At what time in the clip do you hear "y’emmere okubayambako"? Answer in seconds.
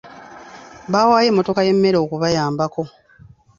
1.67-2.83